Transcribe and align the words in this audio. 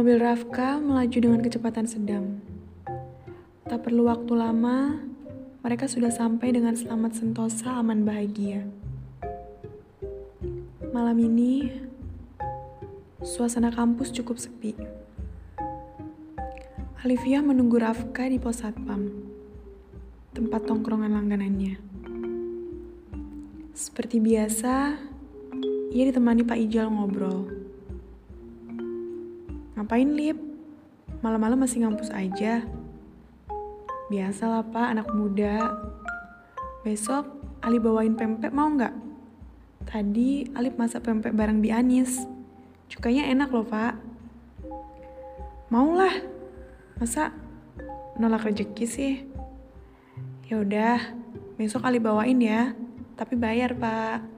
Mobil 0.00 0.16
Rafka 0.16 0.80
melaju 0.80 1.18
dengan 1.20 1.44
kecepatan 1.44 1.84
sedang. 1.84 2.40
Tak 3.68 3.84
perlu 3.84 4.08
waktu 4.08 4.32
lama, 4.32 4.96
mereka 5.60 5.92
sudah 5.92 6.08
sampai 6.08 6.56
dengan 6.56 6.72
selamat 6.72 7.20
sentosa 7.20 7.76
aman 7.76 8.08
bahagia. 8.08 8.64
Malam 10.96 11.20
ini, 11.20 11.68
suasana 13.20 13.68
kampus 13.68 14.08
cukup 14.16 14.40
sepi. 14.40 14.72
Alivia 17.04 17.44
menunggu 17.44 17.76
Rafka 17.76 18.24
di 18.24 18.40
pos 18.40 18.64
satpam, 18.64 19.04
tempat 20.32 20.64
tongkrongan 20.64 21.12
langganannya. 21.12 21.76
Seperti 23.76 24.16
biasa, 24.16 24.96
ia 25.92 26.02
ditemani 26.08 26.40
Pak 26.48 26.56
Ijal 26.56 26.88
ngobrol. 26.88 27.59
Ngapain, 29.80 30.12
Lip? 30.12 30.36
Malam-malam 31.24 31.64
masih 31.64 31.80
ngampus 31.80 32.12
aja. 32.12 32.68
Biasalah 34.12 34.68
pak, 34.68 34.92
anak 34.92 35.08
muda. 35.16 35.72
Besok 36.84 37.24
Ali 37.64 37.80
bawain 37.80 38.12
pempek 38.12 38.52
mau 38.52 38.68
nggak? 38.68 38.92
Tadi 39.88 40.52
Alip 40.52 40.76
masak 40.76 41.08
pempek 41.08 41.32
bareng 41.32 41.64
Bi 41.64 41.72
Anis. 41.72 42.28
Cukanya 42.92 43.24
enak 43.32 43.48
loh 43.48 43.64
pak. 43.64 43.96
Maulah. 45.72 46.12
Masa 47.00 47.32
nolak 48.20 48.52
rezeki 48.52 48.84
sih? 48.84 49.24
Ya 50.52 50.60
udah, 50.60 51.00
besok 51.56 51.88
Ali 51.88 52.04
bawain 52.04 52.36
ya. 52.36 52.76
Tapi 53.16 53.32
bayar 53.32 53.72
pak. 53.80 54.28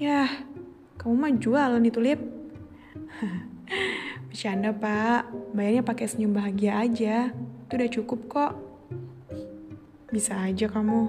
Yah, 0.00 0.48
kamu 0.96 1.12
mah 1.12 1.32
jualan 1.36 1.84
itu 1.84 2.00
lip. 2.00 2.24
Bercanda 4.34 4.74
pak, 4.74 5.30
bayarnya 5.54 5.86
pakai 5.86 6.10
senyum 6.10 6.34
bahagia 6.34 6.82
aja. 6.82 7.30
Itu 7.30 7.72
udah 7.78 7.90
cukup 7.94 8.20
kok. 8.26 8.52
Bisa 10.10 10.34
aja 10.34 10.66
kamu. 10.66 11.06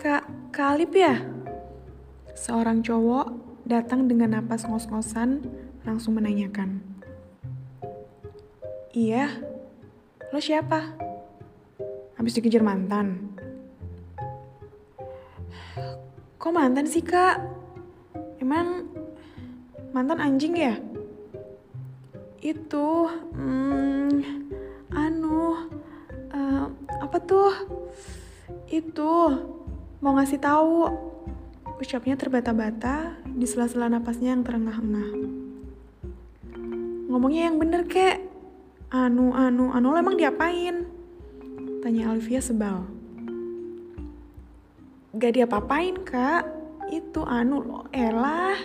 Kak, 0.00 0.24
Kalip 0.56 0.88
ya? 0.96 1.20
Seorang 2.32 2.80
cowok 2.80 3.28
datang 3.68 4.08
dengan 4.08 4.40
napas 4.40 4.64
ngos-ngosan 4.64 5.44
langsung 5.84 6.16
menanyakan. 6.16 6.80
Iya, 8.96 9.36
lo 10.32 10.40
siapa? 10.40 10.96
Habis 12.16 12.40
dikejar 12.40 12.64
mantan. 12.64 13.36
Kok 16.40 16.52
mantan 16.56 16.88
sih 16.88 17.04
kak? 17.04 17.65
Emang 18.46 18.86
mantan 19.90 20.22
anjing 20.22 20.54
ya? 20.54 20.78
itu 22.46 23.10
hmm, 23.34 24.22
anu 24.94 25.66
uh, 26.30 26.70
apa 27.02 27.18
tuh? 27.18 27.50
Itu 28.70 29.34
mau 29.98 30.14
ngasih 30.14 30.38
tahu. 30.38 30.86
Ucapnya 31.82 32.14
terbata-bata 32.14 33.18
di 33.26 33.50
sela-sela 33.50 33.90
napasnya 33.90 34.30
yang 34.30 34.46
terengah-engah. 34.46 35.10
Ngomongnya 37.10 37.50
yang 37.50 37.58
bener 37.58 37.82
kek. 37.90 38.22
Anu 38.94 39.34
anu 39.34 39.74
anu 39.74 39.90
lo 39.90 39.98
emang 39.98 40.14
diapain? 40.14 40.86
Tanya 41.82 42.14
Alvia 42.14 42.38
sebal 42.38 42.86
gak 45.16 45.32
diapa-apain 45.32 45.96
kak 46.04 46.44
itu 46.90 47.20
anu 47.26 47.62
lo 47.62 47.80
elah 47.90 48.58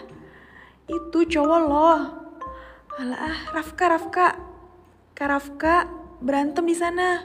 itu 0.85 1.19
cowok 1.25 1.61
lo 1.65 1.91
Alah, 2.99 3.55
Rafka, 3.55 3.87
Rafka. 3.87 4.27
Kak 5.15 5.27
Rafka 5.31 5.75
berantem 6.19 6.67
di 6.67 6.75
sana. 6.75 7.23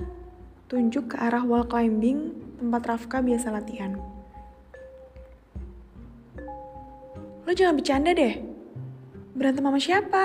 Tunjuk 0.71 1.13
ke 1.13 1.17
arah 1.19 1.43
wall 1.43 1.67
climbing 1.67 2.33
tempat 2.63 2.87
Rafka 2.87 3.19
biasa 3.19 3.51
latihan. 3.51 3.99
Lo 7.43 7.51
jangan 7.51 7.75
bercanda 7.75 8.15
deh. 8.15 8.41
Berantem 9.35 9.67
sama 9.67 9.81
siapa? 9.83 10.25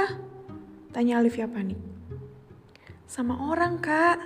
Tanya 0.94 1.18
Olivia 1.18 1.50
panik. 1.50 1.82
Sama 3.10 3.52
orang, 3.52 3.82
Kak. 3.82 4.22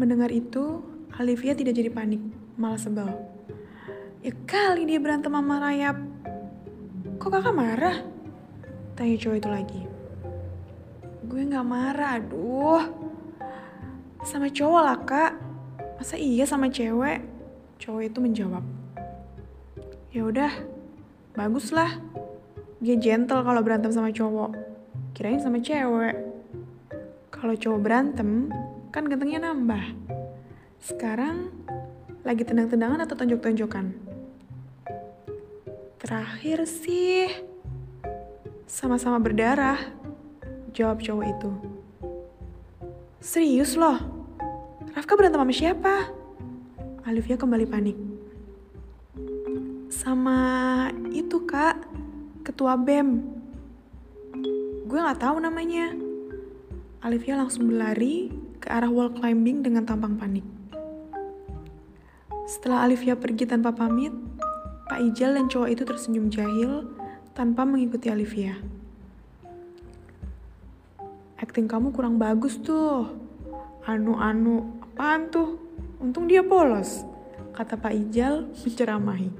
Mendengar 0.00 0.30
itu, 0.30 0.80
Olivia 1.18 1.52
tidak 1.52 1.76
jadi 1.76 1.90
panik, 1.90 2.22
malah 2.54 2.78
sebel. 2.78 3.35
Ya 4.24 4.32
kali 4.48 4.88
dia 4.88 4.96
berantem 5.02 5.32
sama 5.32 5.60
Rayap. 5.60 5.96
Kok 7.20 7.28
kakak 7.32 7.56
marah? 7.56 7.96
Tanya 8.96 9.16
cowok 9.20 9.36
itu 9.36 9.48
lagi. 9.52 9.82
Gue 11.26 11.42
gak 11.42 11.66
marah, 11.66 12.22
aduh. 12.22 12.86
Sama 14.22 14.46
cowok 14.48 14.82
lah, 14.86 14.98
Kak. 15.04 15.32
Masa 15.98 16.16
iya 16.16 16.46
sama 16.46 16.72
cewek? 16.72 17.20
Cowok 17.82 18.02
itu 18.08 18.18
menjawab. 18.22 18.64
Ya 20.14 20.22
udah, 20.24 20.52
bagus 21.34 21.74
lah. 21.74 21.98
Dia 22.80 22.96
gentle 22.96 23.42
kalau 23.42 23.60
berantem 23.60 23.92
sama 23.92 24.14
cowok. 24.14 24.54
Kirain 25.12 25.42
sama 25.42 25.60
cewek. 25.60 26.14
Kalau 27.34 27.52
cowok 27.52 27.80
berantem, 27.82 28.48
kan 28.94 29.04
gantengnya 29.10 29.50
nambah. 29.50 29.82
Sekarang 30.80 31.52
lagi 32.22 32.46
tendang-tendangan 32.46 33.02
atau 33.02 33.18
tonjok-tonjokan? 33.18 34.05
Terakhir 36.06 36.70
sih 36.70 37.26
sama-sama 38.70 39.18
berdarah. 39.18 39.74
Jawab 40.70 41.02
cowok 41.02 41.26
itu. 41.26 41.50
Serius 43.18 43.74
loh? 43.74 43.98
Rafka 44.94 45.18
berantem 45.18 45.42
sama 45.42 45.50
siapa? 45.50 45.94
Alivia 47.02 47.34
kembali 47.34 47.66
panik. 47.66 47.98
Sama 49.90 50.38
itu 51.10 51.42
kak, 51.42 51.74
ketua 52.46 52.78
BEM. 52.78 53.26
Gue 54.86 55.02
gak 55.02 55.26
tahu 55.26 55.42
namanya. 55.42 55.90
Alivia 57.02 57.34
langsung 57.34 57.66
berlari 57.66 58.30
ke 58.62 58.70
arah 58.70 58.94
wall 58.94 59.10
climbing 59.10 59.66
dengan 59.66 59.82
tampang 59.82 60.14
panik. 60.14 60.46
Setelah 62.46 62.86
Alivia 62.86 63.18
pergi 63.18 63.42
tanpa 63.42 63.74
pamit, 63.74 64.14
Pak 64.86 65.00
Ijal 65.02 65.34
dan 65.34 65.50
cowok 65.50 65.68
itu 65.70 65.82
tersenyum 65.82 66.26
jahil 66.30 66.86
tanpa 67.34 67.66
mengikuti 67.66 68.08
Alivia 68.08 68.56
acting 71.56 71.72
kamu 71.72 71.88
kurang 71.88 72.20
bagus 72.20 72.60
tuh. 72.60 73.08
Anu-anu, 73.88 74.82
apaan 74.82 75.32
tuh? 75.32 75.56
Untung 76.04 76.28
dia 76.28 76.44
polos, 76.44 77.00
kata 77.56 77.80
Pak 77.80 77.96
Ijal 77.96 78.44
menceramahi. 78.60 79.32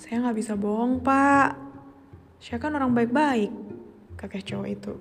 Saya 0.00 0.24
nggak 0.24 0.36
bisa 0.40 0.56
bohong, 0.56 1.04
Pak. 1.04 1.52
Saya 2.40 2.56
kan 2.56 2.72
orang 2.72 2.96
baik-baik, 2.96 3.52
kakek 4.16 4.46
cowok 4.46 4.68
itu. 4.72 4.94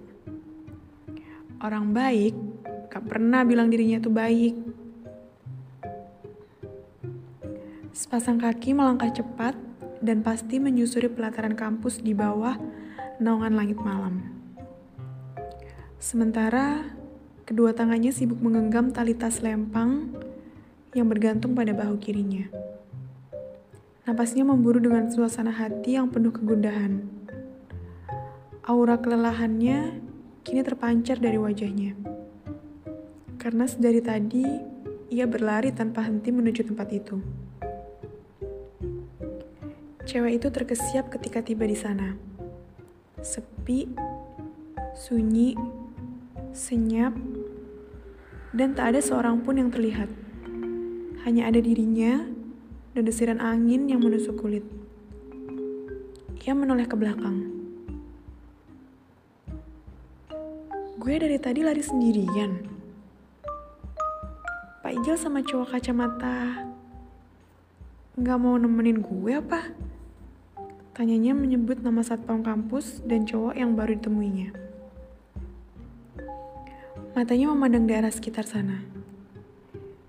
Orang 1.63 1.95
baik 1.95 2.35
gak 2.91 3.05
pernah 3.07 3.47
bilang 3.47 3.71
dirinya 3.71 4.03
itu 4.03 4.11
baik. 4.11 4.55
Sepasang 8.01 8.41
kaki 8.41 8.73
melangkah 8.73 9.13
cepat 9.13 9.53
dan 10.01 10.25
pasti 10.25 10.57
menyusuri 10.57 11.05
pelataran 11.05 11.53
kampus 11.53 12.01
di 12.01 12.17
bawah 12.17 12.57
naungan 13.21 13.53
langit 13.53 13.77
malam. 13.77 14.25
Sementara 16.01 16.81
kedua 17.45 17.77
tangannya 17.77 18.09
sibuk 18.09 18.41
menggenggam 18.41 18.89
tali 18.89 19.13
tas 19.13 19.45
lempang 19.45 20.17
yang 20.97 21.13
bergantung 21.13 21.53
pada 21.53 21.77
bahu 21.77 22.01
kirinya. 22.01 22.49
Napasnya 24.09 24.49
memburu 24.49 24.81
dengan 24.81 25.05
suasana 25.13 25.53
hati 25.53 25.93
yang 25.93 26.09
penuh 26.09 26.33
kegundahan. 26.33 27.05
Aura 28.65 28.97
kelelahannya 28.97 30.01
kini 30.41 30.65
terpancar 30.65 31.21
dari 31.21 31.37
wajahnya. 31.37 31.93
Karena 33.37 33.69
sedari 33.69 34.01
tadi 34.01 34.41
ia 35.13 35.29
berlari 35.29 35.69
tanpa 35.69 36.01
henti 36.01 36.33
menuju 36.33 36.65
tempat 36.65 36.89
itu. 36.97 37.40
Cewek 40.01 40.41
itu 40.41 40.47
terkesiap 40.49 41.13
ketika 41.13 41.45
tiba 41.45 41.69
di 41.69 41.77
sana. 41.77 42.17
Sepi, 43.21 43.85
sunyi, 44.97 45.53
senyap, 46.51 47.13
dan 48.51 48.73
tak 48.73 48.97
ada 48.97 48.99
seorang 48.99 49.45
pun 49.45 49.61
yang 49.61 49.69
terlihat. 49.69 50.09
Hanya 51.21 51.53
ada 51.53 51.61
dirinya 51.61 52.25
dan 52.97 53.03
desiran 53.05 53.37
angin 53.37 53.85
yang 53.85 54.01
menusuk 54.01 54.41
kulit. 54.41 54.65
Ia 56.41 56.57
menoleh 56.57 56.89
ke 56.89 56.97
belakang. 56.97 57.45
Gue 60.97 61.15
dari 61.21 61.37
tadi 61.37 61.61
lari 61.61 61.81
sendirian. 61.85 62.51
Pak 64.81 64.91
Ijal 64.97 65.17
sama 65.21 65.45
cowok 65.45 65.77
kacamata 65.77 66.65
nggak 68.17 68.37
mau 68.41 68.59
nemenin 68.59 68.99
gue 68.99 69.33
apa? 69.37 69.90
Tanyanya 70.91 71.31
menyebut 71.31 71.79
nama 71.79 72.03
satpam 72.03 72.43
kampus 72.43 72.99
dan 73.07 73.23
cowok 73.23 73.55
yang 73.55 73.79
baru 73.79 73.95
ditemuinya. 73.95 74.51
Matanya 77.15 77.47
memandang 77.51 77.87
daerah 77.87 78.11
sekitar 78.11 78.43
sana. 78.43 78.83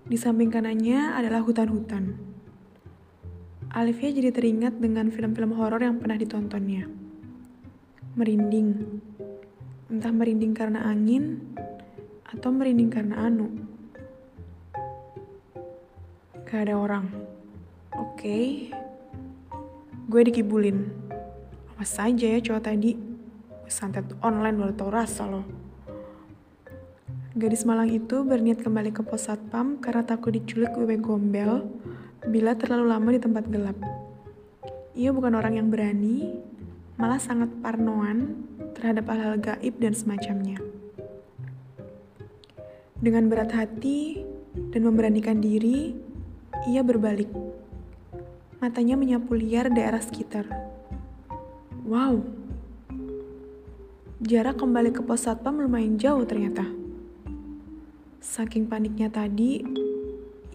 Di 0.02 0.18
samping 0.18 0.50
kanannya 0.50 1.14
adalah 1.14 1.46
hutan-hutan. 1.46 2.18
Alivia 3.70 4.10
jadi 4.10 4.34
teringat 4.34 4.82
dengan 4.82 5.08
film-film 5.08 5.54
horor 5.54 5.80
yang 5.80 6.02
pernah 6.02 6.18
ditontonnya. 6.18 6.90
Merinding. 8.18 9.00
Entah 9.86 10.12
merinding 10.12 10.52
karena 10.52 10.82
angin 10.82 11.40
atau 12.26 12.50
merinding 12.50 12.90
karena 12.90 13.22
anu. 13.22 13.48
Gak 16.44 16.68
ada 16.68 16.74
orang. 16.76 17.06
Oke. 17.96 18.68
Gue 20.12 20.28
dikibulin 20.28 20.92
awas 21.72 21.96
saja 21.96 22.36
ya 22.36 22.36
cowok 22.44 22.68
tadi 22.68 23.00
santet 23.64 24.04
online 24.20 24.60
baru 24.60 24.72
tau 24.76 24.92
rasa 24.92 25.24
loh 25.24 25.40
Gadis 27.32 27.64
Malang 27.64 27.88
itu 27.88 28.20
berniat 28.20 28.60
kembali 28.60 28.92
ke 28.92 29.00
pos 29.00 29.24
satpam 29.24 29.80
karena 29.80 30.04
takut 30.04 30.36
diculik 30.36 30.76
wewe 30.76 31.00
gombel 31.00 31.64
bila 32.28 32.52
terlalu 32.52 32.92
lama 32.92 33.08
di 33.08 33.20
tempat 33.24 33.48
gelap. 33.48 33.72
Ia 34.92 35.16
bukan 35.16 35.40
orang 35.40 35.56
yang 35.56 35.72
berani, 35.72 36.36
malah 37.00 37.16
sangat 37.16 37.48
parnoan 37.64 38.44
terhadap 38.76 39.08
hal-hal 39.08 39.40
gaib 39.40 39.80
dan 39.80 39.96
semacamnya. 39.96 40.60
Dengan 43.00 43.32
berat 43.32 43.48
hati 43.56 44.20
dan 44.76 44.84
memberanikan 44.84 45.40
diri, 45.40 45.96
ia 46.68 46.84
berbalik 46.84 47.32
Matanya 48.62 48.94
menyapu 48.94 49.34
liar 49.34 49.74
daerah 49.74 49.98
sekitar. 49.98 50.46
Wow, 51.82 52.22
jarak 54.22 54.62
kembali 54.62 54.94
ke 54.94 55.02
pos 55.02 55.26
satpam 55.26 55.58
lumayan 55.58 55.98
jauh 55.98 56.22
ternyata. 56.22 56.62
Saking 58.22 58.70
paniknya 58.70 59.10
tadi, 59.10 59.66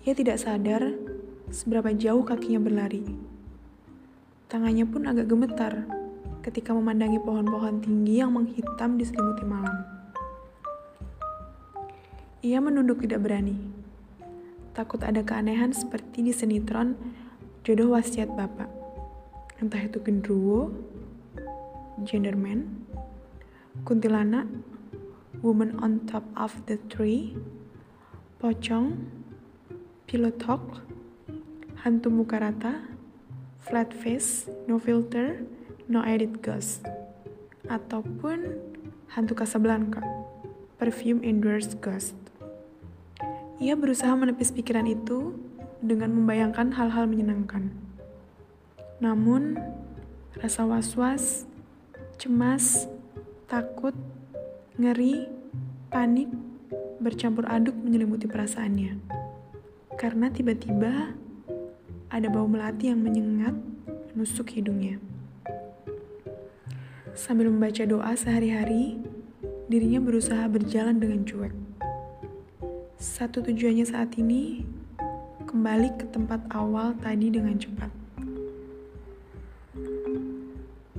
ia 0.08 0.16
tidak 0.16 0.40
sadar 0.40 0.96
seberapa 1.52 1.92
jauh 1.92 2.24
kakinya 2.24 2.64
berlari. 2.64 3.04
Tangannya 4.48 4.88
pun 4.88 5.04
agak 5.04 5.28
gemetar 5.28 5.84
ketika 6.48 6.72
memandangi 6.72 7.20
pohon-pohon 7.20 7.84
tinggi 7.84 8.24
yang 8.24 8.32
menghitam 8.32 8.96
di 8.96 9.04
selimuti 9.04 9.44
malam. 9.44 9.84
Ia 12.40 12.64
menunduk 12.64 13.04
tidak 13.04 13.20
berani. 13.20 13.60
Takut 14.72 15.04
ada 15.04 15.20
keanehan 15.28 15.76
seperti 15.76 16.24
di 16.24 16.32
sinetron 16.32 16.96
jodoh 17.68 18.00
wasiat 18.00 18.32
bapak. 18.32 18.72
Entah 19.60 19.84
itu 19.84 20.00
genderuwo, 20.00 20.72
genderman, 22.08 22.88
kuntilanak, 23.84 24.48
woman 25.44 25.76
on 25.84 26.00
top 26.08 26.24
of 26.40 26.56
the 26.72 26.80
tree, 26.88 27.36
pocong, 28.40 29.12
pilot 30.08 30.40
talk, 30.40 30.64
hantu 31.84 32.08
muka 32.08 32.40
rata, 32.40 32.88
flat 33.60 33.92
face, 33.92 34.48
no 34.72 34.80
filter, 34.80 35.44
no 35.92 36.08
edit 36.08 36.40
ghost, 36.40 36.88
ataupun 37.68 38.64
hantu 39.12 39.36
Casablanca, 39.36 40.00
perfume 40.80 41.20
endorse 41.20 41.76
ghost. 41.84 42.16
Ia 43.60 43.76
berusaha 43.76 44.16
menepis 44.16 44.56
pikiran 44.56 44.88
itu 44.88 45.47
dengan 45.82 46.14
membayangkan 46.14 46.74
hal-hal 46.74 47.06
menyenangkan. 47.06 47.70
Namun, 48.98 49.58
rasa 50.38 50.66
was-was, 50.66 51.46
cemas, 52.18 52.90
takut, 53.46 53.94
ngeri, 54.78 55.30
panik 55.94 56.30
bercampur 56.98 57.46
aduk 57.46 57.78
menyelimuti 57.78 58.26
perasaannya. 58.26 58.98
Karena 59.98 60.30
tiba-tiba 60.30 61.14
ada 62.10 62.28
bau 62.30 62.50
melati 62.50 62.90
yang 62.90 63.02
menyengat 63.02 63.54
menusuk 64.14 64.54
hidungnya. 64.54 64.98
Sambil 67.18 67.50
membaca 67.50 67.82
doa 67.86 68.14
sehari-hari, 68.14 69.02
dirinya 69.66 70.02
berusaha 70.02 70.46
berjalan 70.46 71.02
dengan 71.02 71.26
cuek. 71.26 71.54
Satu 72.98 73.42
tujuannya 73.42 73.86
saat 73.86 74.14
ini 74.18 74.66
kembali 75.58 75.90
ke 75.98 76.06
tempat 76.14 76.54
awal 76.54 76.94
tadi 77.02 77.34
dengan 77.34 77.58
cepat. 77.58 77.90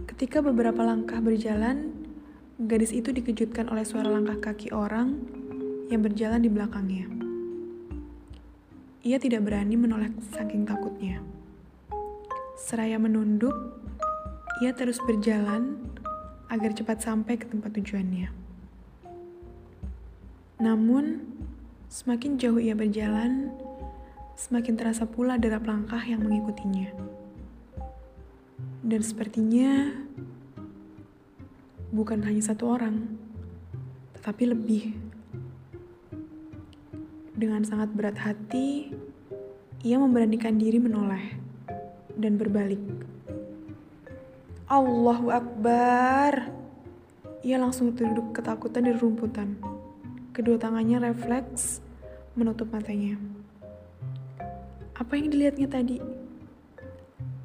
Ketika 0.03 0.43
beberapa 0.43 0.83
langkah 0.83 1.23
berjalan, 1.23 1.95
gadis 2.59 2.91
itu 2.91 3.15
dikejutkan 3.15 3.71
oleh 3.71 3.87
suara 3.87 4.11
langkah 4.11 4.51
kaki 4.51 4.75
orang 4.75 5.15
yang 5.95 6.03
berjalan 6.03 6.43
di 6.43 6.51
belakangnya. 6.51 7.07
Ia 9.07 9.23
tidak 9.23 9.47
berani 9.47 9.79
menoleh 9.79 10.11
saking 10.35 10.67
takutnya. 10.67 11.23
Seraya 12.59 12.99
menunduk, 12.99 13.55
ia 14.59 14.75
terus 14.75 14.99
berjalan 15.07 15.79
agar 16.51 16.75
cepat 16.75 16.99
sampai 16.99 17.39
ke 17.39 17.47
tempat 17.47 17.79
tujuannya. 17.79 18.27
Namun, 20.59 21.23
semakin 21.87 22.43
jauh 22.43 22.59
ia 22.59 22.75
berjalan, 22.75 23.55
semakin 24.39 24.79
terasa 24.79 25.03
pula 25.03 25.35
derap 25.35 25.67
langkah 25.67 25.99
yang 26.07 26.23
mengikutinya. 26.23 26.95
Dan 28.87 29.03
sepertinya 29.03 29.91
bukan 31.91 32.23
hanya 32.23 32.47
satu 32.47 32.71
orang, 32.71 33.19
tetapi 34.15 34.55
lebih. 34.55 34.95
Dengan 37.35 37.67
sangat 37.67 37.91
berat 37.91 38.15
hati, 38.19 38.95
ia 39.83 39.99
memberanikan 39.99 40.55
diri 40.55 40.79
menoleh 40.79 41.35
dan 42.15 42.39
berbalik. 42.39 42.83
Allahu 44.71 45.35
Akbar! 45.35 46.55
Ia 47.43 47.59
langsung 47.59 47.95
terduduk 47.95 48.39
ketakutan 48.39 48.87
di 48.87 48.95
rumputan. 48.95 49.59
Kedua 50.31 50.59
tangannya 50.59 51.11
refleks 51.11 51.83
menutup 52.39 52.71
matanya. 52.71 53.38
Apa 54.99 55.15
yang 55.15 55.31
dilihatnya 55.31 55.71
tadi? 55.71 56.03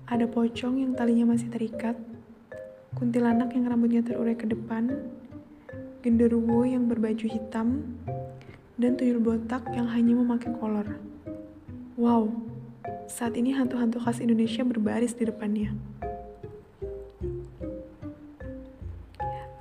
Ada 0.09 0.25
pocong 0.25 0.81
yang 0.81 0.97
talinya 0.97 1.37
masih 1.37 1.53
terikat, 1.53 1.93
kuntilanak 2.97 3.53
yang 3.53 3.69
rambutnya 3.69 4.01
terurai 4.01 4.33
ke 4.33 4.49
depan, 4.49 4.89
genderuwo 6.01 6.65
yang 6.65 6.89
berbaju 6.89 7.29
hitam, 7.29 7.93
dan 8.81 8.97
tuyul 8.97 9.21
botak 9.21 9.69
yang 9.69 9.85
hanya 9.85 10.17
memakai 10.17 10.49
kolor. 10.57 10.97
Wow, 11.93 12.33
saat 13.05 13.37
ini 13.37 13.53
hantu-hantu 13.53 14.01
khas 14.01 14.17
Indonesia 14.17 14.65
berbaris 14.65 15.13
di 15.13 15.29
depannya. 15.29 15.77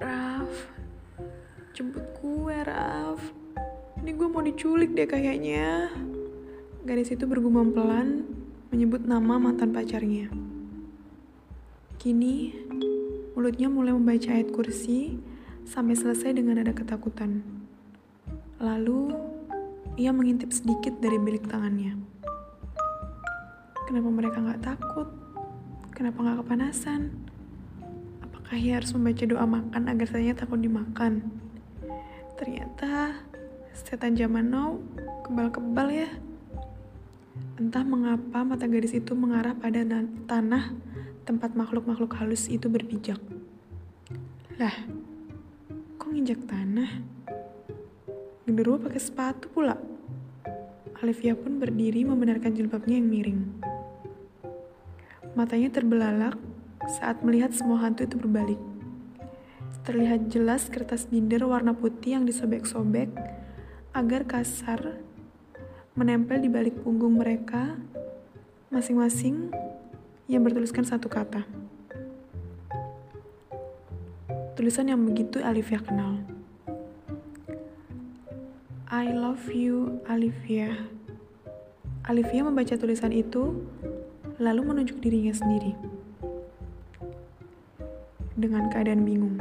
Raf, 0.01 0.49
jemput 1.77 2.09
gue, 2.25 2.57
Raf. 2.65 3.21
Ini 4.01 4.11
gue 4.17 4.29
mau 4.33 4.41
diculik 4.41 4.97
deh 4.97 5.05
kayaknya. 5.05 5.93
Gadis 6.83 7.15
itu 7.15 7.31
bergumam 7.31 7.71
pelan, 7.71 8.27
menyebut 8.75 9.07
nama 9.07 9.39
mantan 9.39 9.71
pacarnya. 9.71 10.27
Kini, 11.95 12.51
mulutnya 13.39 13.71
mulai 13.71 13.95
membaca 13.95 14.35
ayat 14.35 14.51
kursi 14.51 15.15
sampai 15.63 15.95
selesai 15.95 16.35
dengan 16.35 16.59
ada 16.59 16.75
ketakutan. 16.75 17.39
Lalu, 18.59 19.15
ia 19.95 20.11
mengintip 20.11 20.51
sedikit 20.51 20.99
dari 20.99 21.23
bilik 21.23 21.47
tangannya. 21.47 21.95
Kenapa 23.87 24.09
mereka 24.11 24.43
nggak 24.43 24.67
takut? 24.67 25.07
Kenapa 25.95 26.19
nggak 26.19 26.39
kepanasan? 26.43 27.15
Apakah 28.27 28.59
ia 28.59 28.83
harus 28.83 28.91
membaca 28.91 29.23
doa 29.23 29.47
makan 29.47 29.87
agar 29.87 30.11
saya 30.11 30.35
takut 30.35 30.59
dimakan? 30.59 31.31
Ternyata 32.35 33.23
setan 33.71 34.19
zaman 34.19 34.51
now 34.51 34.83
kebal-kebal 35.23 35.87
ya. 35.95 36.11
Entah 37.63 37.87
mengapa 37.87 38.43
mata 38.43 38.67
gadis 38.67 38.91
itu 38.91 39.15
mengarah 39.15 39.55
pada 39.55 39.87
tanah 40.27 40.75
tempat 41.23 41.55
makhluk-makhluk 41.55 42.11
halus 42.19 42.51
itu 42.51 42.67
berpijak. 42.67 43.23
Lah, 44.59 44.75
kok 45.95 46.11
nginjak 46.11 46.43
tanah? 46.43 46.91
Genderuwo 48.43 48.83
pakai 48.83 48.99
sepatu 48.99 49.47
pula. 49.47 49.79
Alivia 50.99 51.39
pun 51.39 51.63
berdiri 51.63 52.03
membenarkan 52.03 52.51
jilbabnya 52.51 52.99
yang 52.99 53.07
miring. 53.07 53.41
Matanya 55.39 55.71
terbelalak 55.71 56.35
saat 56.99 57.23
melihat 57.23 57.55
semua 57.55 57.79
hantu 57.79 58.03
itu 58.03 58.19
berbalik. 58.19 58.59
Terlihat 59.87 60.35
jelas 60.35 60.67
kertas 60.67 61.07
binder 61.07 61.47
warna 61.47 61.79
putih 61.79 62.19
yang 62.19 62.27
disobek-sobek 62.27 63.07
agar 63.95 64.27
kasar 64.27 64.99
menempel 65.93 66.41
di 66.41 66.49
balik 66.49 66.81
punggung 66.81 67.21
mereka 67.21 67.77
masing-masing 68.73 69.53
yang 70.27 70.41
bertuliskan 70.41 70.89
satu 70.89 71.13
kata. 71.13 71.63
tulisan 74.63 74.87
yang 74.87 75.03
begitu 75.03 75.43
Alivia 75.43 75.83
kenal. 75.83 76.23
I 78.87 79.11
love 79.11 79.51
you, 79.51 79.99
Alivia. 80.07 80.87
Alivia 82.07 82.47
membaca 82.47 82.79
tulisan 82.79 83.11
itu, 83.11 83.59
lalu 84.39 84.63
menunjuk 84.63 85.03
dirinya 85.03 85.35
sendiri. 85.35 85.75
Dengan 88.39 88.71
keadaan 88.71 89.03
bingung. 89.03 89.35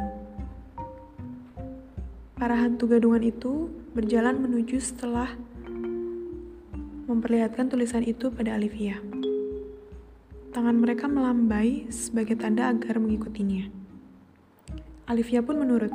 Para 2.34 2.58
hantu 2.58 2.90
gadungan 2.90 3.22
itu 3.22 3.70
berjalan 3.94 4.42
menuju 4.42 4.82
setelah 4.82 5.30
memperlihatkan 7.12 7.68
tulisan 7.68 8.08
itu 8.08 8.32
pada 8.32 8.56
Olivia. 8.56 8.96
Tangan 10.56 10.80
mereka 10.80 11.12
melambai 11.12 11.92
sebagai 11.92 12.40
tanda 12.40 12.72
agar 12.72 13.00
mengikutinya. 13.04 13.68
Olivia 15.12 15.44
pun 15.44 15.60
menurut, 15.60 15.92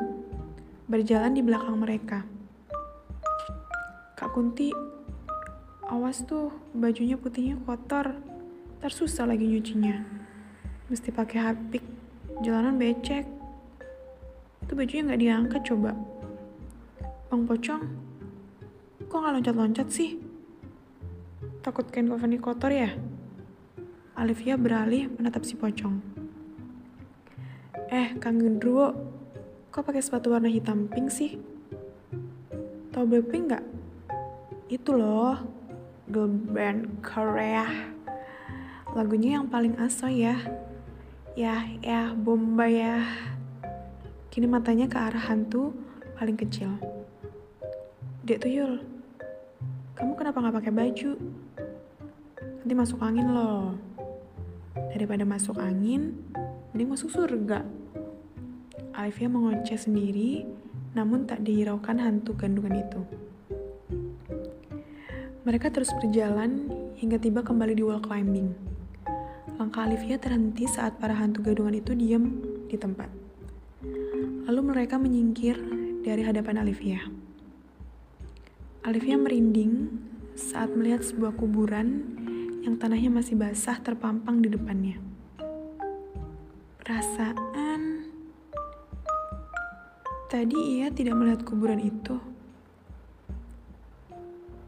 berjalan 0.84 1.32
di 1.32 1.40
belakang 1.40 1.80
mereka. 1.80 2.28
Kak 4.12 4.36
Kunti, 4.36 4.72
awas 5.88 6.20
tuh, 6.28 6.52
bajunya 6.76 7.16
putihnya 7.16 7.56
kotor, 7.64 8.16
tersusah 8.84 9.24
lagi 9.24 9.48
nyucinya. 9.48 10.04
Mesti 10.92 11.12
pakai 11.16 11.38
harpik, 11.40 11.84
jalanan 12.44 12.76
becek. 12.76 13.24
Itu 14.64 14.72
bajunya 14.76 15.08
nggak 15.08 15.20
diangkat 15.20 15.62
coba. 15.64 15.96
Bang 17.32 17.48
Pocong, 17.48 17.82
kok 19.08 19.16
nggak 19.16 19.32
loncat-loncat 19.40 19.88
sih? 19.88 20.25
Takut 21.66 21.90
kain 21.90 22.06
kafani 22.06 22.38
kotor 22.38 22.70
ya? 22.70 22.94
Alivia 24.14 24.54
beralih 24.54 25.10
menatap 25.10 25.42
si 25.42 25.58
pocong. 25.58 25.98
Eh, 27.90 28.14
Kang 28.22 28.38
Gendruwo, 28.38 28.94
kok 29.74 29.82
pakai 29.82 29.98
sepatu 29.98 30.30
warna 30.30 30.46
hitam 30.46 30.86
pink 30.86 31.10
sih? 31.10 31.42
Tahu 32.94 33.02
Blackpink 33.10 33.50
nggak? 33.50 33.66
Itu 34.70 34.94
loh, 34.94 35.42
girl 36.06 36.30
band 36.30 37.02
Korea. 37.02 37.66
Lagunya 38.94 39.42
yang 39.42 39.50
paling 39.50 39.74
aso 39.82 40.06
ya. 40.06 40.38
Ya, 41.34 41.66
ya, 41.82 42.14
bomba 42.14 42.70
ya. 42.70 43.02
Kini 44.30 44.46
matanya 44.46 44.86
ke 44.86 45.02
arah 45.02 45.34
hantu 45.34 45.74
paling 46.14 46.38
kecil. 46.38 46.78
Dek 48.22 48.46
Tuyul, 48.46 48.86
kamu 49.98 50.14
kenapa 50.14 50.38
nggak 50.46 50.56
pakai 50.62 50.70
baju? 50.70 51.10
Nanti 52.66 52.82
masuk 52.82 52.98
angin 52.98 53.30
loh. 53.30 53.78
Daripada 54.90 55.22
masuk 55.22 55.54
angin, 55.62 56.18
mending 56.74 56.98
masuk 56.98 57.14
surga. 57.14 57.62
Alivia 58.90 59.30
mengoceh 59.30 59.78
sendiri, 59.78 60.42
namun 60.98 61.30
tak 61.30 61.46
dihiraukan 61.46 61.94
hantu 62.02 62.34
gandungan 62.34 62.74
itu. 62.82 63.00
Mereka 65.46 65.70
terus 65.70 65.94
berjalan 65.94 66.66
hingga 66.98 67.22
tiba 67.22 67.46
kembali 67.46 67.70
di 67.78 67.86
wall 67.86 68.02
climbing. 68.02 68.50
Langkah 69.62 69.86
Alivia 69.86 70.18
terhenti 70.18 70.66
saat 70.66 70.98
para 70.98 71.14
hantu 71.14 71.46
gadungan 71.46 71.78
itu 71.78 71.94
diam 71.94 72.42
di 72.66 72.74
tempat. 72.74 73.06
Lalu 74.50 74.74
mereka 74.74 74.98
menyingkir 74.98 75.54
dari 76.02 76.26
hadapan 76.26 76.66
Alivia. 76.66 76.98
Alivia 78.82 79.14
merinding 79.14 80.02
saat 80.34 80.74
melihat 80.74 81.06
sebuah 81.06 81.38
kuburan 81.38 82.25
yang 82.66 82.82
tanahnya 82.82 83.14
masih 83.14 83.38
basah 83.38 83.78
terpampang 83.78 84.42
di 84.42 84.50
depannya. 84.50 84.98
Perasaan 86.82 88.10
tadi 90.26 90.82
ia 90.82 90.90
tidak 90.90 91.14
melihat 91.14 91.46
kuburan 91.46 91.78
itu. 91.78 92.18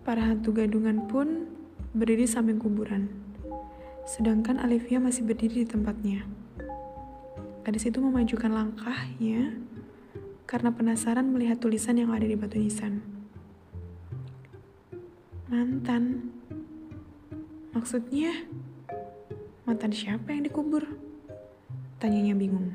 Para 0.07 0.31
hantu 0.31 0.55
gadungan 0.55 1.11
pun 1.11 1.51
berdiri 1.91 2.31
samping 2.31 2.63
kuburan, 2.63 3.11
sedangkan 4.07 4.63
Olivia 4.63 5.03
masih 5.03 5.27
berdiri 5.27 5.67
di 5.67 5.69
tempatnya. 5.69 6.23
Gadis 7.67 7.91
itu 7.91 7.99
memajukan 7.99 8.49
langkahnya 8.49 9.59
karena 10.47 10.71
penasaran 10.71 11.29
melihat 11.35 11.59
tulisan 11.59 11.99
yang 11.99 12.15
ada 12.15 12.25
di 12.25 12.39
batu 12.39 12.63
nisan. 12.63 13.03
Mantan. 15.51 16.38
Maksudnya, 17.69 18.33
mantan 19.69 19.93
siapa 19.93 20.33
yang 20.33 20.49
dikubur? 20.49 20.89
Tanyanya 22.01 22.33
bingung. 22.33 22.73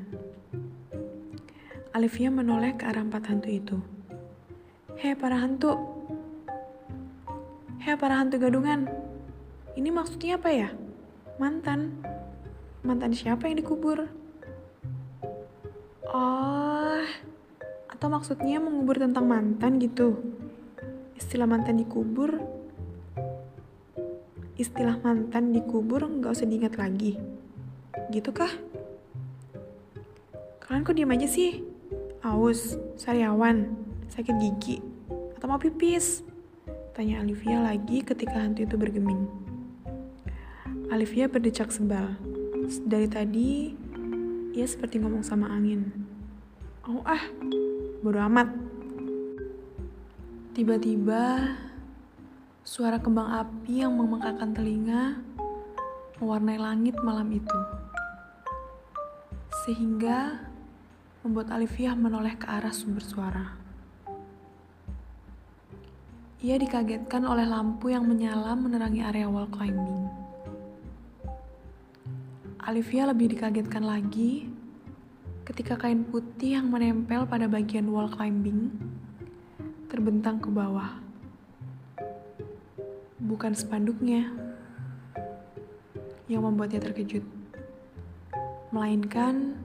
Olivia 1.90 2.30
menoleh 2.30 2.78
ke 2.78 2.86
arah 2.86 3.02
empat 3.02 3.26
hantu 3.26 3.50
itu. 3.50 3.76
Hei 4.94 5.18
para 5.18 5.42
hantu. 5.42 5.74
Hei 7.82 7.98
para 7.98 8.22
hantu 8.22 8.38
gadungan. 8.38 8.86
Ini 9.74 9.90
maksudnya 9.90 10.38
apa 10.38 10.54
ya? 10.54 10.70
Mantan. 11.42 11.98
Mantan 12.86 13.18
siapa 13.18 13.50
yang 13.50 13.58
dikubur? 13.58 14.06
Oh, 16.06 17.02
atau 17.90 18.06
maksudnya 18.06 18.62
mengubur 18.62 19.02
tentang 19.02 19.26
mantan 19.26 19.82
gitu? 19.82 20.22
Istilah 21.18 21.50
mantan 21.50 21.82
dikubur 21.82 22.38
istilah 24.54 24.98
mantan 25.02 25.50
dikubur 25.50 26.06
nggak 26.06 26.34
usah 26.34 26.46
diingat 26.46 26.78
lagi. 26.78 27.18
Gitu 28.10 28.30
kah? 28.30 28.50
Kalian 30.64 30.86
kok 30.86 30.96
diem 30.96 31.14
aja 31.14 31.28
sih? 31.28 31.60
Aus, 32.24 32.80
sariawan, 32.96 33.76
sakit 34.08 34.34
gigi, 34.40 34.80
atau 35.36 35.46
mau 35.46 35.60
pipis? 35.60 36.24
Tanya 36.96 37.20
Olivia 37.20 37.60
lagi 37.60 38.00
ketika 38.00 38.38
hantu 38.38 38.64
itu 38.64 38.78
bergeming. 38.78 39.28
Olivia 40.88 41.26
berdecak 41.26 41.68
sebal. 41.74 42.16
Dari 42.86 43.10
tadi, 43.10 43.74
ia 44.54 44.64
seperti 44.64 45.02
ngomong 45.02 45.26
sama 45.26 45.50
angin. 45.50 45.90
Oh 46.86 47.02
ah, 47.02 47.20
bodo 48.00 48.22
amat. 48.24 48.48
Tiba-tiba, 50.54 51.50
Suara 52.64 52.96
kembang 52.96 53.28
api 53.28 53.84
yang 53.84 53.92
memekakan 53.92 54.56
telinga 54.56 55.20
mewarnai 56.16 56.56
langit 56.56 56.96
malam 57.04 57.28
itu. 57.28 57.60
Sehingga 59.68 60.40
membuat 61.20 61.52
Alivia 61.52 61.92
menoleh 61.92 62.32
ke 62.40 62.48
arah 62.48 62.72
sumber 62.72 63.04
suara. 63.04 63.60
Ia 66.40 66.56
dikagetkan 66.56 67.28
oleh 67.28 67.44
lampu 67.44 67.92
yang 67.92 68.08
menyala 68.08 68.56
menerangi 68.56 69.04
area 69.04 69.28
wall 69.28 69.44
climbing. 69.52 70.08
Alivia 72.64 73.12
lebih 73.12 73.36
dikagetkan 73.36 73.84
lagi 73.84 74.48
ketika 75.44 75.76
kain 75.76 76.00
putih 76.08 76.56
yang 76.56 76.72
menempel 76.72 77.28
pada 77.28 77.44
bagian 77.44 77.92
wall 77.92 78.08
climbing 78.08 78.72
terbentang 79.92 80.40
ke 80.40 80.48
bawah 80.48 81.03
bukan 83.24 83.56
spanduknya 83.56 84.28
yang 86.28 86.44
membuatnya 86.44 86.84
terkejut, 86.84 87.24
melainkan 88.68 89.56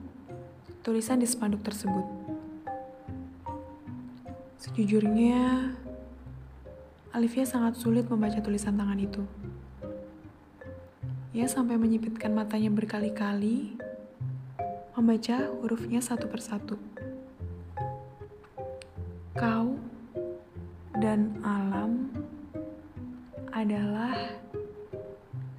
tulisan 0.80 1.20
di 1.20 1.28
spanduk 1.28 1.60
tersebut. 1.60 2.08
Sejujurnya, 4.56 5.76
Olivia 7.12 7.44
sangat 7.44 7.76
sulit 7.76 8.08
membaca 8.08 8.40
tulisan 8.40 8.80
tangan 8.80 8.96
itu. 8.96 9.20
Ia 11.36 11.44
sampai 11.44 11.76
menyipitkan 11.76 12.32
matanya 12.32 12.72
berkali-kali, 12.72 13.76
membaca 14.96 15.52
hurufnya 15.60 16.00
satu 16.00 16.32
persatu. 16.32 16.80
Kau 19.36 19.76
dan 20.96 21.40
alam 21.44 21.99
adalah 23.60 24.16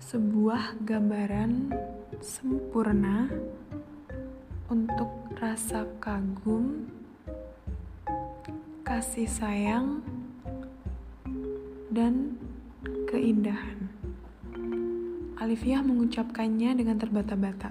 sebuah 0.02 0.82
gambaran 0.82 1.70
sempurna 2.18 3.30
untuk 4.74 5.30
rasa 5.38 5.86
kagum, 6.02 6.90
kasih 8.82 9.30
sayang, 9.30 10.02
dan 11.94 12.42
keindahan. 13.06 13.94
Alivia 15.38 15.86
mengucapkannya 15.86 16.74
dengan 16.74 16.98
terbata-bata. 16.98 17.70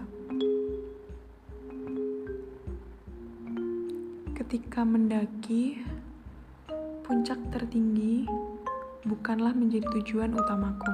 Ketika 4.39 4.87
mendaki 4.87 5.83
puncak 7.03 7.43
tertinggi, 7.51 8.31
bukanlah 9.05 9.57
menjadi 9.57 9.89
tujuan 9.97 10.37
utamaku. 10.37 10.93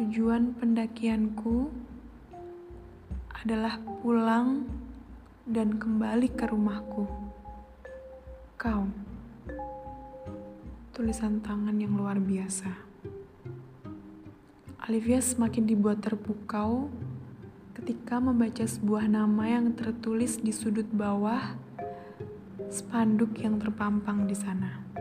Tujuan 0.00 0.56
pendakianku 0.56 1.68
adalah 3.44 3.76
pulang 4.00 4.64
dan 5.44 5.76
kembali 5.76 6.32
ke 6.32 6.48
rumahku. 6.48 7.04
Kau, 8.56 8.88
tulisan 10.96 11.44
tangan 11.44 11.76
yang 11.76 11.92
luar 11.92 12.16
biasa. 12.16 12.72
Olivia 14.88 15.20
semakin 15.20 15.68
dibuat 15.68 16.00
terpukau 16.00 16.88
ketika 17.76 18.16
membaca 18.22 18.64
sebuah 18.64 19.10
nama 19.10 19.44
yang 19.44 19.76
tertulis 19.76 20.40
di 20.40 20.54
sudut 20.54 20.88
bawah 20.88 21.58
spanduk 22.72 23.36
yang 23.42 23.60
terpampang 23.60 24.24
di 24.24 24.34
sana. 24.38 24.91